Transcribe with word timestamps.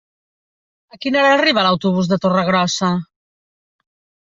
A 0.95 0.97
quina 1.05 1.19
hora 1.25 1.35
arriba 1.41 1.67
l'autobús 1.67 2.11
de 2.15 2.19
Torregrossa? 2.25 2.93